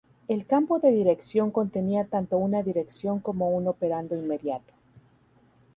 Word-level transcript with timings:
El 0.27 0.47
campo 0.47 0.79
de 0.79 0.89
dirección 0.89 1.51
contenía 1.51 2.05
tanto 2.05 2.39
una 2.39 2.63
dirección 2.63 3.19
como 3.19 3.51
un 3.51 3.67
operando 3.67 4.15
inmediato. 4.17 4.73